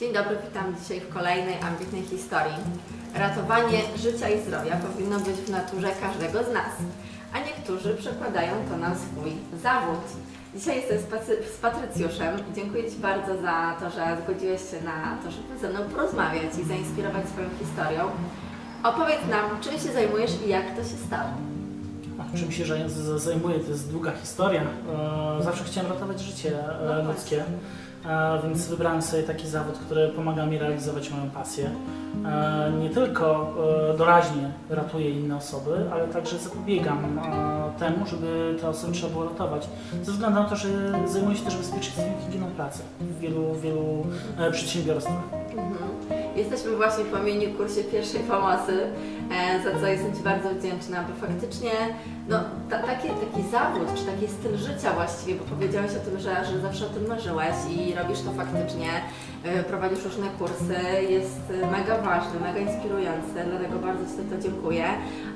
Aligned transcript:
Dzień 0.00 0.12
dobry, 0.12 0.36
witam 0.44 0.74
dzisiaj 0.82 1.00
w 1.00 1.14
kolejnej 1.14 1.60
ambitnej 1.60 2.02
historii. 2.02 2.56
Ratowanie 3.14 3.82
życia 3.96 4.28
i 4.28 4.40
zdrowia 4.40 4.76
powinno 4.76 5.20
być 5.20 5.36
w 5.36 5.50
naturze 5.50 5.90
każdego 6.00 6.44
z 6.44 6.54
nas, 6.54 6.72
a 7.32 7.38
niektórzy 7.38 7.94
przekładają 7.94 8.52
to 8.70 8.76
na 8.76 8.94
swój 8.94 9.32
zawód. 9.62 10.00
Dzisiaj 10.54 10.76
jestem 10.76 10.98
z, 10.98 11.56
Patrycjuszem. 11.56 12.36
Dziękuję 12.54 12.90
Ci 12.90 12.96
bardzo 12.96 13.42
za 13.42 13.76
to, 13.80 13.90
że 13.90 14.16
zgodziłeś 14.24 14.70
się 14.70 14.80
na 14.84 15.18
to, 15.22 15.30
żeby 15.30 15.58
ze 15.58 15.68
mną 15.68 15.80
porozmawiać 15.90 16.58
i 16.58 16.64
zainspirować 16.64 17.28
swoją 17.28 17.48
historią. 17.58 18.10
Opowiedz 18.82 19.26
nam, 19.30 19.60
czym 19.60 19.72
się 19.72 19.92
zajmujesz 19.92 20.32
i 20.46 20.48
jak 20.48 20.76
to 20.76 20.82
się 20.82 20.96
stało. 21.06 21.55
Czym 22.36 22.52
się 22.52 22.64
zajmuję, 23.16 23.58
to 23.58 23.70
jest 23.70 23.90
długa 23.90 24.12
historia. 24.12 24.62
E, 24.62 25.42
Zawsze 25.42 25.64
chciałem 25.64 25.92
ratować 25.92 26.20
życie 26.20 26.52
No 26.86 26.92
e, 26.92 27.04
właśnie. 27.04 27.12
ludzkie, 27.12 27.44
e, 28.06 28.38
więc 28.42 28.66
wybrałem 28.68 29.02
sobie 29.02 29.22
taki 29.22 29.48
zawód, 29.48 29.78
który 29.78 30.08
pomaga 30.08 30.46
mi 30.46 30.58
realizować 30.58 31.10
moją 31.10 31.30
pasję. 31.30 31.70
Nie 32.80 32.90
tylko 32.90 33.54
doraźnie 33.98 34.50
ratuję 34.70 35.10
inne 35.10 35.36
osoby, 35.36 35.70
ale 35.92 36.08
także 36.08 36.38
zapobiegam 36.38 37.20
temu, 37.78 38.06
żeby 38.06 38.56
te 38.60 38.68
osoby 38.68 38.92
trzeba 38.92 39.12
było 39.12 39.24
ratować. 39.24 39.68
Ze 40.02 40.12
względu 40.12 40.40
na 40.40 40.48
to, 40.48 40.56
że 40.56 40.68
zajmuję 41.06 41.36
się 41.36 41.44
też 41.44 41.56
bezpieczeństwem 41.56 42.06
i 42.20 42.26
higieną 42.26 42.46
pracy 42.46 42.82
w 43.00 43.18
wielu, 43.20 43.54
wielu 43.54 44.06
przedsiębiorstwach. 44.52 45.16
Mhm. 45.32 46.15
Jesteśmy 46.36 46.76
właśnie 46.76 47.04
po 47.04 47.18
mini 47.18 47.46
kursie 47.48 47.84
pierwszej 47.84 48.20
pomocy, 48.20 48.72
e, 49.30 49.62
za 49.62 49.80
co 49.80 49.86
jestem 49.86 50.16
Ci 50.16 50.22
bardzo 50.22 50.48
wdzięczna, 50.50 51.04
bo 51.08 51.26
faktycznie 51.26 51.70
no, 52.28 52.38
ta, 52.70 52.78
taki, 52.78 53.08
taki 53.08 53.42
zawód, 53.50 53.88
czy 53.94 54.04
taki 54.04 54.28
styl 54.28 54.56
życia 54.56 54.92
właściwie, 54.92 55.34
bo 55.34 55.44
powiedziałeś 55.44 55.90
o 55.90 56.10
tym, 56.10 56.20
że, 56.20 56.44
że 56.44 56.60
zawsze 56.60 56.86
o 56.86 56.88
tym 56.88 57.06
marzyłeś 57.08 57.56
i 57.76 57.94
robisz 57.94 58.20
to 58.20 58.30
faktycznie, 58.32 58.90
e, 59.44 59.64
prowadzisz 59.64 60.04
różne 60.04 60.26
kursy, 60.38 60.78
jest 61.08 61.40
e, 61.62 61.70
mega 61.70 61.98
ważny, 61.98 62.40
mega 62.40 62.60
inspirujący, 62.60 63.36
dlatego 63.50 63.78
bardzo 63.78 64.04
Ci 64.06 64.12
za 64.12 64.36
to 64.36 64.42
dziękuję. 64.42 64.84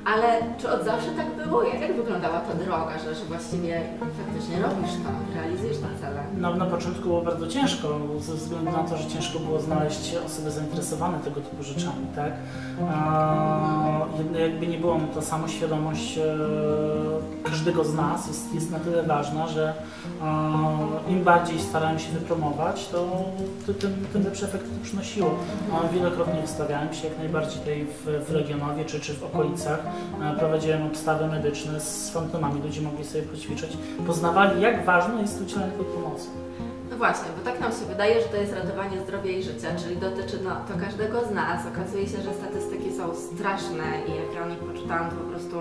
Ale 0.04 0.26
czy 0.58 0.70
od 0.70 0.84
zawsze 0.84 1.10
tak 1.10 1.46
było? 1.46 1.62
Jak, 1.62 1.80
jak 1.80 1.96
wyglądała 1.96 2.40
ta 2.40 2.54
droga, 2.54 2.98
że, 3.04 3.14
że 3.14 3.24
właściwie 3.24 3.82
faktycznie 4.00 4.62
robisz 4.62 4.94
to, 5.04 5.10
realizujesz 5.34 5.76
te 5.76 6.00
cele? 6.00 6.22
No, 6.36 6.54
na 6.56 6.66
początku 6.66 7.02
było 7.02 7.22
bardzo 7.22 7.46
ciężko, 7.46 7.88
ze 8.20 8.34
względu 8.34 8.70
na 8.70 8.84
to, 8.84 8.96
że 8.96 9.08
ciężko 9.08 9.38
było 9.38 9.60
znaleźć 9.60 10.14
osoby 10.26 10.50
zainteresowane 10.90 11.18
tego 11.18 11.40
typu 11.40 11.62
rzeczami, 11.62 12.06
tak? 12.16 12.32
Jakby 14.40 14.66
nie 14.66 14.78
było, 14.78 14.98
no 14.98 15.06
to 15.14 15.22
samoświadomość 15.22 16.18
e, 16.18 16.24
każdego 17.44 17.84
z 17.84 17.94
nas 17.94 18.28
jest, 18.28 18.54
jest 18.54 18.70
na 18.70 18.78
tyle 18.78 19.02
ważna, 19.02 19.48
że 19.48 19.74
im 21.08 21.24
bardziej 21.24 21.60
starałem 21.60 21.98
się 21.98 22.12
wypromować, 22.12 22.88
to, 22.88 23.24
tym, 23.72 24.06
tym 24.12 24.24
lepsze 24.24 24.46
efekty 24.46 24.68
to 24.68 24.84
przynosiło. 24.84 25.30
Wielokrotnie 25.92 26.40
wystawiałem 26.40 26.94
się 26.94 27.08
jak 27.08 27.18
najbardziej 27.18 27.58
tutaj 27.58 27.86
w, 28.04 28.24
w 28.26 28.32
Legionowie 28.32 28.84
czy, 28.84 29.00
czy 29.00 29.14
w 29.14 29.24
okolicach. 29.24 29.80
Prowadziłem 30.38 30.86
obstawy 30.86 31.26
medyczne 31.26 31.80
z 31.80 32.10
fantomami, 32.10 32.62
ludzie 32.62 32.80
mogli 32.80 33.04
sobie 33.04 33.22
poćwiczyć, 33.22 33.76
poznawali 34.06 34.62
jak 34.62 34.84
ważne 34.84 35.22
jest 35.22 35.42
udzielanie 35.42 35.72
tej 35.72 35.84
pomocy. 35.84 36.28
No 36.90 36.96
właśnie, 36.96 37.28
bo 37.38 37.44
tak 37.50 37.60
nam 37.60 37.72
się 37.72 37.84
wydaje, 37.88 38.22
że 38.22 38.28
to 38.28 38.36
jest 38.36 38.52
ratowanie 38.52 39.00
zdrowia 39.00 39.30
i 39.30 39.42
życia, 39.42 39.68
czyli 39.82 39.96
dotyczy 39.96 40.38
no, 40.44 40.50
to 40.68 40.84
każdego 40.84 41.24
z 41.24 41.30
nas. 41.30 41.66
Okazuje 41.66 42.08
się, 42.08 42.22
że 42.22 42.34
statystyki 42.34 42.89
są 43.00 43.14
straszne 43.14 43.86
i 44.08 44.10
jak 44.22 44.34
ja 44.34 44.42
o 44.44 44.48
nich 44.48 44.58
poczytałam, 44.58 45.10
to 45.10 45.16
po 45.16 45.30
prostu 45.32 45.56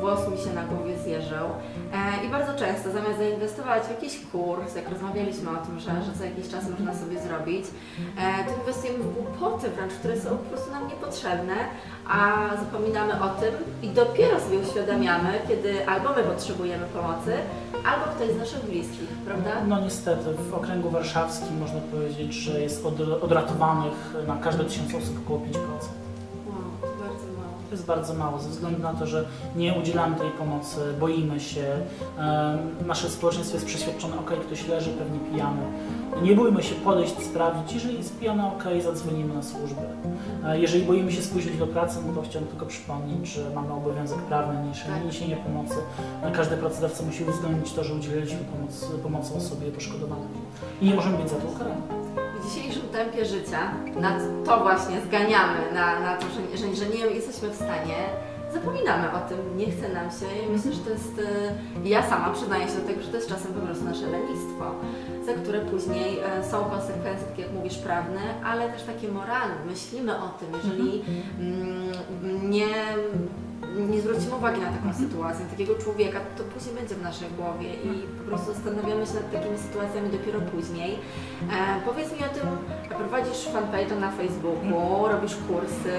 włos 0.00 0.20
mi 0.32 0.38
się 0.44 0.52
na 0.54 0.64
głowie 0.64 0.98
zjeżył. 0.98 1.46
E, 1.92 2.26
I 2.26 2.28
bardzo 2.36 2.52
często 2.62 2.90
zamiast 2.90 3.18
zainwestować 3.18 3.82
w 3.82 3.90
jakiś 3.90 4.14
kurs, 4.32 4.76
jak 4.76 4.88
rozmawialiśmy 4.88 5.50
o 5.50 5.56
tym, 5.66 5.80
że, 5.80 5.90
że 6.06 6.12
co 6.18 6.24
jakiś 6.24 6.48
czas 6.48 6.64
można 6.70 6.94
sobie 6.94 7.20
zrobić, 7.20 7.64
e, 7.66 8.44
to 8.44 8.50
inwestujemy 8.60 8.98
w 8.98 9.14
głupoty 9.14 9.70
wręcz, 9.70 9.92
które 9.92 10.20
są 10.20 10.28
po 10.30 10.48
prostu 10.50 10.70
nam 10.70 10.88
niepotrzebne, 10.88 11.56
a 12.08 12.18
zapominamy 12.62 13.12
o 13.26 13.28
tym 13.28 13.54
i 13.82 13.88
dopiero 13.88 14.40
sobie 14.40 14.58
uświadamiamy, 14.58 15.30
kiedy 15.48 15.88
albo 15.88 16.08
my 16.16 16.22
potrzebujemy 16.22 16.86
pomocy, 16.86 17.32
albo 17.90 18.04
ktoś 18.14 18.30
z 18.30 18.38
naszych 18.38 18.64
bliskich, 18.64 19.08
prawda? 19.26 19.50
No 19.68 19.80
niestety, 19.80 20.24
w 20.50 20.54
okręgu 20.54 20.90
warszawskim 20.90 21.58
można 21.58 21.80
powiedzieć, 21.80 22.34
że 22.34 22.60
jest 22.60 22.86
od, 22.86 23.00
odratowanych 23.00 24.14
na 24.26 24.36
każde 24.36 24.64
tysiąc 24.64 24.94
osób 24.94 25.18
około 25.24 25.38
5%. 25.38 26.07
To 27.68 27.74
jest 27.74 27.86
bardzo 27.86 28.14
mało, 28.14 28.38
ze 28.38 28.48
względu 28.48 28.82
na 28.82 28.94
to, 28.94 29.06
że 29.06 29.24
nie 29.56 29.74
udzielamy 29.74 30.16
tej 30.16 30.30
pomocy, 30.30 30.76
boimy 31.00 31.40
się. 31.40 31.64
Nasze 32.86 33.10
społeczeństwo 33.10 33.54
jest 33.56 33.66
przeświadczone, 33.66 34.18
ok, 34.18 34.30
ktoś 34.46 34.68
leży, 34.68 34.90
pewnie 34.90 35.18
pijany. 35.18 35.62
Nie 36.22 36.34
bójmy 36.34 36.62
się 36.62 36.74
podejść, 36.74 37.14
sprawdzić. 37.22 37.72
Jeżeli 37.74 37.98
jest 37.98 38.18
pijany, 38.18 38.46
ok, 38.46 38.64
zadzwonimy 38.84 39.34
na 39.34 39.42
służbę. 39.42 39.82
E, 40.44 40.60
Jeżeli 40.60 40.84
boimy 40.84 41.12
się 41.12 41.22
spóźnić 41.22 41.56
do 41.56 41.66
pracy, 41.66 41.98
no 42.06 42.12
to 42.22 42.22
chciałbym 42.28 42.50
tylko 42.50 42.66
przypomnieć, 42.66 43.28
że 43.28 43.50
mamy 43.54 43.72
obowiązek 43.72 44.18
prawny 44.18 44.54
Tak. 44.86 45.04
niesienia 45.04 45.36
pomocy. 45.36 45.74
E, 46.22 46.30
Każdy 46.32 46.56
pracodawca 46.56 47.04
musi 47.04 47.24
uwzględnić 47.24 47.72
to, 47.72 47.84
że 47.84 47.94
udzieliliśmy 47.94 48.38
pomoc, 48.38 48.84
pomocy 49.02 49.34
osobie 49.34 49.66
poszkodowanej. 49.72 50.28
I 50.82 50.86
nie 50.86 50.94
możemy 50.94 51.18
być 51.18 51.28
za 51.30 51.36
to 51.36 51.48
ukarani. 51.48 51.82
W 52.48 52.54
dzisiejszym 52.54 52.88
tempie 52.88 53.24
życia 53.24 53.72
na 54.00 54.18
to 54.44 54.60
właśnie 54.62 55.00
zganiamy, 55.00 55.58
na, 55.74 56.00
na 56.00 56.16
to, 56.16 56.26
że, 56.28 56.58
że, 56.58 56.76
że 56.76 56.86
nie 56.86 57.06
jesteśmy 57.06 57.48
w 57.48 57.54
stanie, 57.54 57.96
zapominamy 58.52 59.12
o 59.12 59.28
tym, 59.28 59.56
nie 59.56 59.66
chce 59.70 59.88
nam 59.88 60.10
się 60.10 60.46
i 60.46 60.52
myślę, 60.52 60.72
że 60.72 60.78
to 60.78 60.90
jest, 60.90 61.18
y, 61.84 61.88
ja 61.88 62.10
sama 62.10 62.30
przyznaję 62.30 62.68
się 62.68 62.74
do 62.74 62.86
tego, 62.86 63.02
że 63.02 63.08
to 63.08 63.16
jest 63.16 63.28
czasem 63.28 63.52
po 63.52 63.60
prostu 63.60 63.84
nasze 63.84 64.06
lenistwo, 64.06 64.64
za 65.26 65.32
które 65.32 65.60
później 65.60 66.18
e, 66.18 66.44
są 66.44 66.64
konsekwencje, 66.64 67.26
tak 67.26 67.38
jak 67.38 67.52
mówisz, 67.52 67.78
prawne, 67.78 68.20
ale 68.44 68.68
też 68.68 68.82
takie 68.82 69.08
moralne. 69.08 69.54
Myślimy 69.66 70.16
o 70.16 70.28
tym, 70.28 70.48
jeżeli 70.56 71.04
mm, 71.40 72.50
nie, 72.50 72.74
nie 73.76 74.00
zwrócimy 74.00 74.34
uwagi 74.34 74.60
na 74.60 74.72
taką 74.72 74.94
sytuację, 74.94 75.46
takiego 75.50 75.74
człowieka, 75.74 76.20
to 76.36 76.44
później 76.44 76.74
będzie 76.74 76.94
w 76.94 77.02
naszej 77.02 77.28
głowie 77.30 77.74
i 77.74 77.90
po 78.18 78.24
prostu 78.24 78.52
zastanawiamy 78.54 79.06
się 79.06 79.14
nad 79.14 79.32
takimi 79.32 79.58
sytuacjami 79.58 80.10
dopiero 80.10 80.40
później. 80.40 80.98
E, 81.52 81.80
powiedz 81.84 82.12
mi 82.12 82.18
o 82.18 82.28
tym, 82.28 82.48
prowadzisz 82.88 83.48
fanpage'a 83.54 84.00
na 84.00 84.10
Facebooku, 84.12 85.08
robisz 85.08 85.34
kursy, 85.48 85.96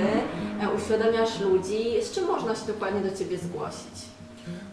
e, 0.61 0.69
uświadamiasz 0.77 1.39
ludzi, 1.39 1.83
z 2.03 2.11
czym 2.11 2.25
można 2.25 2.55
się 2.55 2.65
dokładnie 2.67 3.01
do 3.01 3.17
Ciebie 3.17 3.37
zgłosić? 3.37 4.09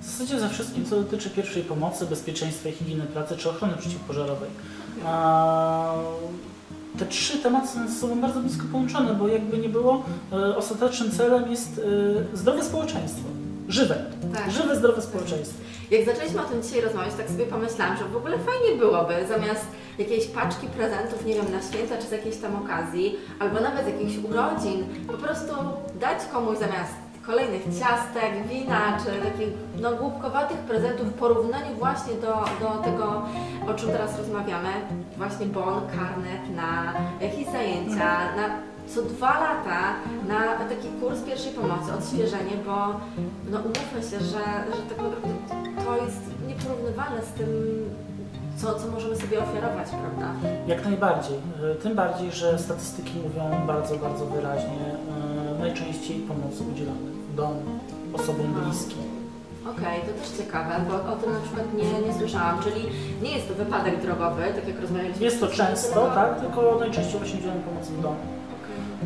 W 0.01 0.05
zasadzie 0.05 0.41
ze 0.41 0.49
wszystkim, 0.49 0.85
co 0.85 0.97
dotyczy 0.97 1.31
pierwszej 1.31 1.63
pomocy, 1.63 2.07
bezpieczeństwa 2.07 2.69
i 2.69 2.73
higieny 2.73 3.05
pracy 3.05 3.37
czy 3.37 3.51
ochrony 3.51 3.75
przeciwpożarowej. 3.77 4.51
Te 6.99 7.07
trzy 7.07 7.39
tematy 7.39 7.69
są 7.69 7.89
ze 7.89 7.95
sobą 7.95 8.21
bardzo 8.21 8.41
blisko 8.41 8.63
połączone, 8.73 9.15
bo 9.15 9.29
jakby 9.29 9.59
nie 9.59 9.69
było, 9.69 10.05
e, 10.33 10.57
ostatecznym 10.57 11.11
celem 11.11 11.51
jest 11.51 11.81
e, 12.33 12.37
zdrowe 12.37 12.65
społeczeństwo. 12.65 13.29
Żywe. 13.69 14.05
Tak. 14.35 14.51
Żywe, 14.51 14.77
zdrowe 14.77 15.03
społeczeństwo. 15.03 15.59
Jak 15.91 16.05
zaczęliśmy 16.05 16.41
o 16.41 16.45
tym 16.45 16.63
dzisiaj 16.63 16.81
rozmawiać, 16.81 17.15
tak 17.15 17.29
sobie 17.29 17.47
pomyślałam, 17.47 17.97
że 17.97 18.05
w 18.05 18.17
ogóle 18.17 18.39
fajnie 18.39 18.79
byłoby 18.79 19.15
zamiast 19.29 19.67
jakiejś 19.99 20.27
paczki 20.27 20.67
prezentów, 20.67 21.27
nie 21.27 21.35
wiem, 21.35 21.53
na 21.53 21.63
święta 21.63 21.99
czy 21.99 22.09
z 22.09 22.11
jakiejś 22.11 22.37
tam 22.37 22.57
okazji, 22.57 23.17
albo 23.39 23.61
nawet 23.61 23.85
z 23.85 23.89
jakichś 23.89 24.25
urodzin, 24.25 24.85
po 25.07 25.13
prostu 25.13 25.55
dać 26.01 26.19
komuś 26.33 26.59
zamiast 26.59 26.93
kolejnych 27.27 27.63
ciastek, 27.65 28.49
wina 28.49 28.99
czy 29.05 29.31
takich 29.31 29.49
no, 29.81 29.93
głupkowatych 29.93 30.57
prezentów 30.59 31.07
w 31.07 31.13
porównaniu 31.15 31.75
właśnie 31.79 32.15
do, 32.15 32.35
do 32.61 32.83
tego, 32.85 33.23
o 33.69 33.75
czym 33.75 33.89
teraz 33.91 34.19
rozmawiamy, 34.19 34.69
właśnie 35.17 35.47
bon, 35.47 35.81
karnet 35.87 36.57
na 36.57 36.93
jakieś 37.21 37.47
zajęcia, 37.47 38.37
na 38.37 38.49
co 38.95 39.03
dwa 39.03 39.41
lata 39.41 39.81
na 40.29 40.65
taki 40.69 40.89
kurs 41.01 41.21
pierwszej 41.23 41.53
pomocy, 41.53 41.93
odświeżenie, 41.99 42.53
bo 42.67 42.77
no 43.51 43.59
umówmy 43.59 44.03
się, 44.11 44.21
że, 44.21 44.45
że 44.77 44.83
tak 44.89 44.99
naprawdę 44.99 45.29
to 45.85 46.05
jest 46.05 46.21
nieporównywalne 46.49 47.23
z 47.23 47.29
tym, 47.39 47.49
co, 48.57 48.75
co 48.75 48.87
możemy 48.89 49.17
sobie 49.17 49.39
ofiarować, 49.43 49.89
prawda? 49.89 50.29
Jak 50.67 50.85
najbardziej. 50.85 51.39
E, 51.73 51.75
Tym 51.75 51.95
bardziej, 51.95 52.33
że 52.33 52.59
statystyki 52.59 53.13
mówią 53.19 53.67
bardzo, 53.67 53.97
bardzo 53.97 54.27
wyraźnie. 54.27 54.79
Najczęściej 55.81 56.17
pomocy 56.21 56.65
udzielamy 56.73 57.11
w 57.33 57.35
domu, 57.35 57.63
osobom 58.13 58.47
bliskim. 58.55 58.99
Okej, 59.73 60.01
to 60.01 60.13
też 60.23 60.39
ciekawe, 60.39 60.75
bo 60.89 60.95
o 61.13 61.17
tym 61.17 61.33
na 61.33 61.41
przykład 61.41 61.67
nie, 61.75 62.07
nie 62.09 62.15
słyszałam, 62.19 62.63
czyli 62.63 62.81
nie 63.23 63.31
jest 63.31 63.49
to 63.49 63.55
wypadek 63.55 64.03
drogowy, 64.03 64.43
tak 64.57 64.69
jak 64.69 64.81
rozmawialiśmy. 64.81 65.25
Jest 65.25 65.41
to 65.41 65.47
często, 65.47 65.89
tylko- 66.01 66.15
tak, 66.15 66.41
tylko 66.41 66.77
najczęściej 66.81 67.19
właśnie 67.21 67.39
udzielamy 67.39 67.61
pomocy 67.61 67.93
w 67.93 68.03
domu. 68.03 68.17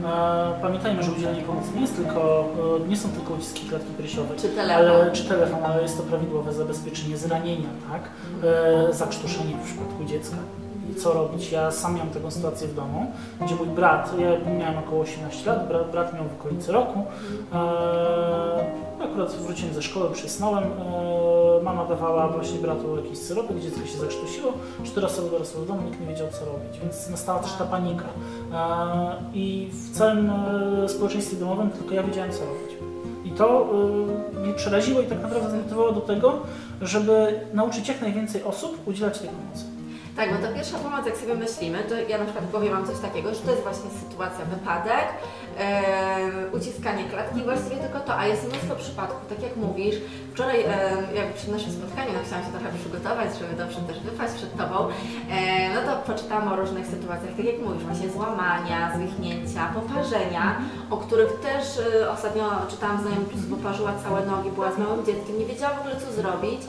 E, 0.05 0.61
Pamiętajmy, 0.63 1.03
że 1.03 1.13
udzielenie 1.13 1.43
pomocy 1.43 1.69
nie 1.75 1.81
jest 1.81 1.97
tylko, 1.97 2.49
e, 2.85 2.89
nie 2.89 2.97
są 2.97 3.09
tylko 3.09 3.35
uciski 3.35 3.69
klatki 3.69 3.93
piersiowej, 3.99 4.39
Czy 4.39 4.49
telefon. 4.49 4.87
ale, 4.87 5.13
czy 5.13 5.25
telefon, 5.25 5.65
ale 5.65 5.83
jest 5.83 5.97
to 5.97 6.03
prawidłowe 6.03 6.53
zabezpieczenie 6.53 7.17
zranienia, 7.17 7.69
tak? 7.93 8.03
E, 8.91 8.93
zakrztuszenie 8.95 9.55
w 9.57 9.65
przypadku 9.67 10.05
dziecka. 10.05 10.37
Co 10.95 11.13
robić? 11.13 11.53
Ja 11.53 11.71
sam 11.71 11.95
miałem 11.95 12.11
taką 12.11 12.31
sytuację 12.31 12.69
w 12.69 12.75
domu, 12.75 13.13
gdzie 13.41 13.55
mój 13.55 13.67
brat, 13.67 14.15
ja 14.19 14.53
miałem 14.59 14.79
około 14.79 15.03
18 15.03 15.51
lat, 15.51 15.69
brat, 15.69 15.91
brat 15.91 16.15
miał 16.15 16.25
w 16.25 16.41
okolicy 16.41 16.73
roku, 16.73 17.05
e, 17.53 17.57
akurat 19.05 19.33
wróciłem 19.33 19.75
ze 19.75 19.83
szkoły, 19.83 20.11
przysnąłem, 20.11 20.65
e, 20.65 21.63
mama 21.63 21.85
dawała 21.85 22.29
właśnie 22.29 22.59
bratu 22.59 22.97
jakiś 22.97 23.19
syropek, 23.19 23.61
dziecko 23.61 23.87
się 23.87 23.99
zakrztusiło, 23.99 24.53
cztery 24.85 25.07
osoby 25.07 25.31
dorosłe 25.31 25.63
w 25.63 25.67
domu, 25.67 25.83
nikt 25.83 26.01
nie 26.01 26.07
wiedział 26.07 26.27
co 26.29 26.45
robić, 26.45 26.81
więc 26.83 27.11
nastała 27.11 27.39
też 27.39 27.53
ta 27.53 27.65
panika. 27.65 28.05
I 29.35 29.69
w 29.73 29.97
całym 29.97 30.31
e, 30.31 30.89
społeczeństwie 30.89 31.37
domowym 31.37 31.71
tylko 31.71 31.95
ja 31.95 32.03
wiedziałem, 32.03 32.33
co 32.33 32.41
robić. 32.41 32.77
I 33.25 33.31
to 33.31 33.69
e, 34.37 34.41
mnie 34.41 34.55
przeraziło 34.55 35.01
i 35.01 35.07
tak 35.07 35.23
naprawdę 35.23 35.51
zmotywowało 35.51 35.93
do 35.93 36.01
tego, 36.01 36.33
żeby 36.83 37.41
nauczyć 37.55 37.89
jak 37.89 38.01
najwięcej 38.01 38.43
osób 38.43 38.89
udzielać 38.89 39.19
tej 39.19 39.29
pomocy. 39.29 39.65
Tak, 40.17 40.33
bo 40.33 40.47
ta 40.47 40.55
pierwsza 40.55 40.79
pomoc, 40.79 41.07
jak 41.07 41.17
sobie 41.17 41.35
myślimy, 41.35 41.79
to 41.89 41.95
ja 42.09 42.19
na 42.19 42.25
przykład 42.25 42.45
powiem 42.45 42.73
Wam 42.73 42.87
coś 42.87 42.99
takiego, 42.99 43.35
że 43.35 43.41
to 43.41 43.51
jest 43.51 43.63
właśnie 43.63 43.91
sytuacja, 43.91 44.45
wypadek, 44.45 45.07
e, 45.59 46.51
uciskanie 46.53 47.05
klatki, 47.05 47.43
właściwie 47.43 47.77
tylko 47.77 48.01
to, 48.01 48.19
a 48.19 48.27
jest 48.27 48.49
mnóstwo 48.49 48.77
przypadków, 48.77 49.29
tak 49.29 49.43
jak 49.43 49.57
mówisz. 49.57 49.97
Wczoraj, 50.35 50.61
e, 50.61 50.67
jak 51.15 51.35
przy 51.35 51.51
naszym 51.51 51.73
spotkaniu, 51.73 52.11
no, 52.13 52.21
chciałam 52.27 52.45
się 52.45 52.51
trochę 52.51 52.79
przygotować, 52.79 53.29
żeby 53.39 53.55
dobrze 53.63 53.81
też 53.81 54.01
wypaść 54.01 54.35
przed 54.35 54.57
Tobą, 54.57 54.77
e, 54.89 55.75
no 55.75 55.81
to 55.87 56.13
poczytałam 56.13 56.53
o 56.53 56.57
różnych 56.57 56.87
sytuacjach, 56.87 57.35
tak 57.37 57.45
jak 57.45 57.59
mówisz, 57.65 57.85
właśnie 57.85 58.11
złamania, 58.11 58.93
zwichnięcia, 58.97 59.63
poparzenia, 59.75 60.45
o 60.91 60.97
których 60.97 61.41
też 61.41 61.65
e, 61.79 62.11
ostatnio 62.11 62.45
czytałam 62.71 62.99
prostu 63.29 63.57
poparzyła 63.57 63.93
całe 64.05 64.27
nogi, 64.27 64.51
była 64.51 64.73
z 64.73 64.79
małym 64.79 65.07
dzieckiem, 65.07 65.39
nie 65.39 65.47
wiedziała 65.47 65.75
w 65.75 65.81
ogóle 65.81 65.97
co 65.97 66.13
zrobić. 66.13 66.61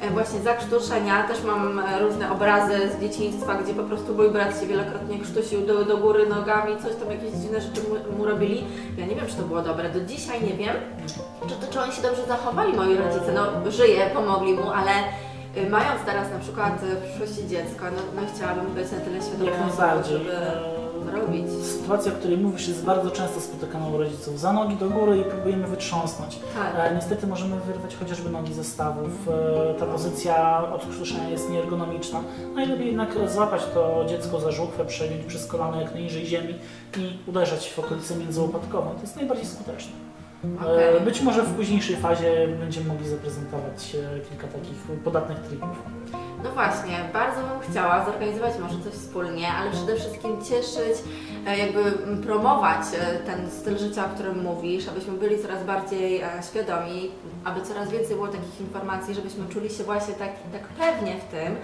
E, 0.00 0.10
właśnie 0.10 0.40
zakrztuszenia, 0.40 1.22
też 1.22 1.42
mam 1.42 1.78
e, 1.78 1.98
różne 1.98 2.32
obrazy 2.32 2.74
z 2.98 3.00
dzieciństwa, 3.00 3.54
gdzie 3.54 3.74
po 3.74 3.82
prostu 3.82 4.14
mój 4.14 4.30
brat 4.30 4.60
się 4.60 4.66
wielokrotnie 4.66 5.18
krztusił 5.18 5.66
do, 5.66 5.84
do 5.84 5.96
góry 5.96 6.26
nogami, 6.26 6.76
coś 6.82 6.94
tam 6.94 7.10
jakieś 7.10 7.30
dziwne 7.30 7.60
rzeczy 7.60 7.80
mu, 7.82 8.18
mu 8.18 8.24
robili. 8.24 8.64
Ja 8.98 9.06
nie 9.06 9.14
wiem, 9.14 9.26
czy 9.26 9.34
to 9.36 9.42
było 9.42 9.62
dobre. 9.62 9.90
Do 9.90 10.00
dzisiaj 10.00 10.42
nie 10.42 10.54
wiem, 10.54 10.76
czy, 11.48 11.54
to, 11.54 11.72
czy 11.72 11.80
oni 11.80 11.92
się 11.92 12.02
dobrze 12.02 12.24
zachowali, 12.26 12.72
moi 12.72 12.96
rodzice. 12.96 13.32
No, 13.34 13.70
żyje, 13.70 14.10
pomogli 14.14 14.52
mu, 14.52 14.70
ale 14.70 14.90
y, 15.56 15.70
mając 15.70 16.02
teraz 16.06 16.30
na 16.30 16.38
przykład 16.38 16.80
w 16.80 17.08
przyszłości 17.08 17.48
dziecko, 17.48 17.84
no, 17.96 18.20
no 18.22 18.28
chciałabym 18.34 18.66
być 18.66 18.92
na 18.92 18.98
tyle 18.98 19.22
świadomą, 19.22 20.02
żeby 20.04 20.32
Robić. 21.12 21.46
Sytuacja, 21.64 22.12
o 22.12 22.14
której 22.14 22.38
mówisz, 22.38 22.68
jest 22.68 22.84
bardzo 22.84 23.10
często 23.10 23.40
spotykana 23.40 23.86
u 23.86 23.98
rodziców. 23.98 24.40
Za 24.40 24.52
nogi 24.52 24.76
do 24.76 24.90
góry 24.90 25.18
i 25.18 25.24
próbujemy 25.24 25.66
wytrząsnąć. 25.66 26.38
Tak. 26.54 26.90
E, 26.92 26.94
niestety 26.94 27.26
możemy 27.26 27.60
wyrwać 27.60 27.96
chociażby 27.96 28.30
nogi 28.30 28.54
ze 28.54 28.64
stawów. 28.64 29.28
E, 29.28 29.74
ta 29.74 29.86
pozycja 29.86 30.64
odkrztuszenia 30.74 31.28
jest 31.28 31.50
nieergonomiczna. 31.50 32.20
Najlepiej 32.54 32.86
jednak 32.86 33.30
złapać 33.30 33.62
to 33.74 34.04
dziecko 34.08 34.40
za 34.40 34.50
żuchwę, 34.50 34.84
przegiąć 34.84 35.24
przez 35.24 35.46
kolano 35.46 35.80
jak 35.80 35.92
najniżej 35.94 36.26
ziemi 36.26 36.54
i 36.98 37.18
uderzać 37.26 37.70
w 37.70 37.78
okolicę 37.78 38.16
międzyłopatkową. 38.16 38.90
To 38.90 39.00
jest 39.00 39.16
najbardziej 39.16 39.46
skuteczne. 39.46 40.07
E, 40.44 40.64
Okej. 40.64 41.00
Być 41.04 41.20
może 41.22 41.42
w 41.42 41.54
późniejszej 41.54 41.96
fazie 41.96 42.48
będziemy 42.60 42.88
mogli 42.88 43.08
zaprezentować 43.08 43.94
e, 43.94 44.20
kilka 44.20 44.46
takich 44.46 44.76
podatnych 45.04 45.38
trików. 45.38 45.82
No 46.44 46.50
właśnie, 46.50 46.98
bardzo 47.12 47.40
bym 47.40 47.70
chciała 47.70 48.04
zorganizować 48.04 48.52
może 48.58 48.84
coś 48.84 48.92
wspólnie, 48.92 49.48
ale 49.52 49.70
przede 49.70 49.96
wszystkim 49.96 50.44
cieszyć, 50.44 51.04
e, 51.46 51.58
jakby 51.58 51.92
promować 52.22 52.86
ten 53.26 53.50
styl 53.50 53.78
życia, 53.78 54.06
o 54.06 54.08
którym 54.08 54.42
mówisz, 54.42 54.88
abyśmy 54.88 55.12
byli 55.12 55.42
coraz 55.42 55.64
bardziej 55.64 56.22
świadomi, 56.50 57.10
aby 57.44 57.60
coraz 57.60 57.90
więcej 57.90 58.16
było 58.16 58.28
takich 58.28 58.60
informacji, 58.60 59.14
żebyśmy 59.14 59.46
czuli 59.48 59.70
się 59.70 59.84
właśnie 59.84 60.14
tak, 60.14 60.30
tak 60.52 60.62
pewnie 60.62 61.16
w 61.16 61.24
tym, 61.24 61.56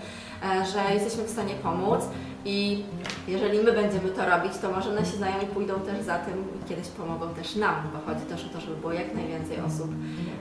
że 0.72 0.94
jesteśmy 0.94 1.24
w 1.24 1.30
stanie 1.30 1.54
pomóc 1.54 2.00
i 2.44 2.82
jeżeli 3.28 3.58
my 3.58 3.72
będziemy 3.72 4.08
to 4.08 4.30
robić, 4.30 4.52
to 4.62 4.70
może 4.70 4.92
nasi 4.92 5.16
znajomi 5.16 5.46
pójdą 5.46 5.80
też 5.80 6.04
za 6.04 6.18
tym 6.18 6.34
i 6.34 6.68
kiedyś 6.68 6.88
pomogą 6.88 7.34
też 7.34 7.56
nam, 7.56 7.74
bo 7.92 8.12
chodzi 8.12 8.26
też 8.26 8.44
o 8.44 8.48
to, 8.48 8.60
żeby 8.64 8.76
było 8.76 8.92
jak 8.92 9.14
najwięcej 9.14 9.60
osób 9.60 9.90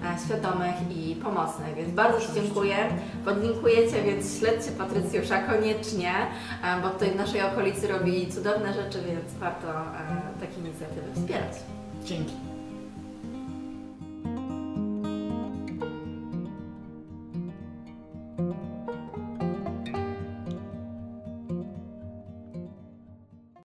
e, 0.04 0.26
świadomych 0.26 0.76
i 0.98 1.16
pomocnych, 1.16 1.76
więc 1.76 1.94
bardzo 1.94 2.20
Ci 2.20 2.34
dziękuję. 2.34 2.76
Podlinkuję 3.26 3.92
Cię, 3.92 4.04
więc 4.04 4.40
śledźcie 4.40 4.72
Patrycjusza 4.72 5.40
koniecznie, 5.42 6.14
e, 6.64 6.82
bo 6.82 6.90
tutaj 6.90 7.12
w 7.12 7.16
naszej 7.16 7.42
okolicy 7.42 7.88
robi 7.88 8.32
cudowne 8.32 8.74
rzeczy, 8.74 9.00
więc 9.08 9.34
warto 9.40 9.68
e, 9.68 10.40
takie 10.40 10.60
inicjatywy 10.60 11.14
wspierać. 11.16 11.54
Dzięki. 12.06 12.53